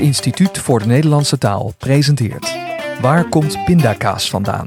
[0.00, 2.58] Het Instituut voor de Nederlandse Taal presenteert
[3.00, 4.66] Waar komt pindakaas vandaan?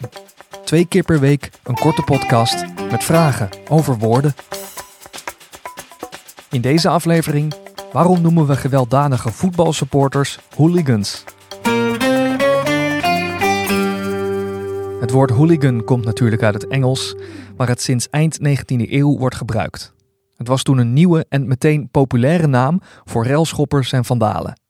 [0.64, 4.36] Twee keer per week een korte podcast met vragen over woorden.
[6.50, 7.54] In deze aflevering
[7.92, 11.24] Waarom noemen we gewelddadige voetbalsupporters hooligans?
[15.00, 17.16] Het woord hooligan komt natuurlijk uit het Engels,
[17.58, 19.94] waar het sinds eind 19e eeuw wordt gebruikt.
[20.38, 24.62] Het was toen een nieuwe en meteen populaire naam voor railschoppers en vandalen.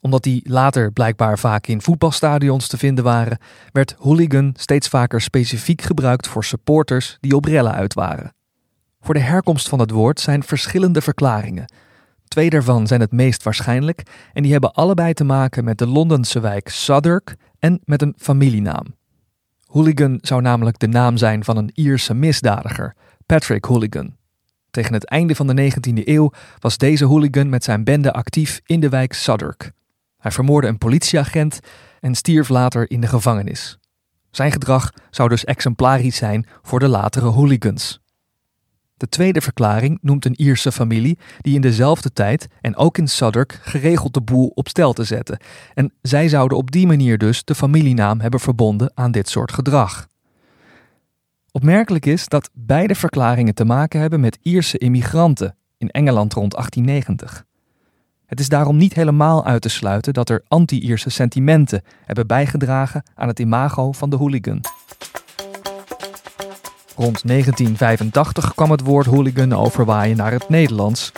[0.00, 3.38] Omdat die later blijkbaar vaak in voetbalstadions te vinden waren,
[3.72, 8.34] werd hooligan steeds vaker specifiek gebruikt voor supporters die op rellen uit waren.
[9.00, 11.72] Voor de herkomst van het woord zijn verschillende verklaringen.
[12.28, 16.40] Twee daarvan zijn het meest waarschijnlijk en die hebben allebei te maken met de Londense
[16.40, 18.96] wijk Southwark en met een familienaam.
[19.64, 22.94] Hooligan zou namelijk de naam zijn van een Ierse misdadiger,
[23.26, 24.16] Patrick Hooligan.
[24.70, 28.80] Tegen het einde van de 19e eeuw was deze hooligan met zijn bende actief in
[28.80, 29.72] de wijk Southwark.
[30.18, 31.60] Hij vermoordde een politieagent
[32.00, 33.78] en stierf later in de gevangenis.
[34.30, 38.00] Zijn gedrag zou dus exemplarisch zijn voor de latere hooligans.
[38.96, 43.60] De tweede verklaring noemt een Ierse familie die in dezelfde tijd en ook in Southwark
[43.62, 45.38] geregeld de boel op stel te zetten.
[45.74, 50.06] En zij zouden op die manier dus de familienaam hebben verbonden aan dit soort gedrag.
[51.50, 57.46] Opmerkelijk is dat beide verklaringen te maken hebben met Ierse immigranten in Engeland rond 1890.
[58.28, 63.28] Het is daarom niet helemaal uit te sluiten dat er anti-Ierse sentimenten hebben bijgedragen aan
[63.28, 64.60] het imago van de hooligan.
[66.96, 71.12] Rond 1985 kwam het woord hooligan overwaaien naar het Nederlands.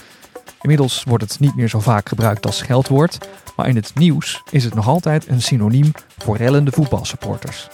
[0.61, 3.19] Inmiddels wordt het niet meer zo vaak gebruikt als scheldwoord,
[3.57, 7.69] maar in het nieuws is het nog altijd een synoniem voor rellende voetbalsupporters.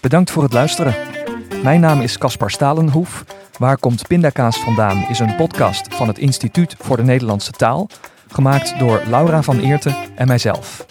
[0.00, 0.94] Bedankt voor het luisteren.
[1.62, 3.24] Mijn naam is Caspar Stalenhoef.
[3.58, 7.88] Waar komt pindakaas vandaan is een podcast van het Instituut voor de Nederlandse Taal,
[8.28, 10.86] gemaakt door Laura van Eerten en mijzelf.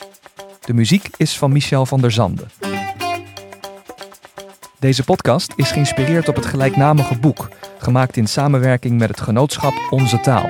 [0.66, 2.44] De muziek is van Michel van der Zande.
[4.80, 10.20] Deze podcast is geïnspireerd op het gelijknamige boek, gemaakt in samenwerking met het genootschap Onze
[10.20, 10.50] Taal.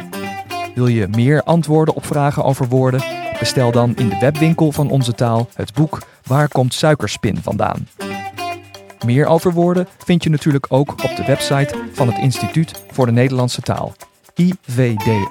[0.76, 3.04] Wil je meer antwoorden op vragen over woorden?
[3.40, 7.88] Bestel dan in de webwinkel van Onze Taal het boek Waar komt suikerspin vandaan?
[9.06, 13.12] Meer over woorden vind je natuurlijk ook op de website van het Instituut voor de
[13.12, 13.94] Nederlandse Taal,
[14.36, 15.22] ivdnt.org.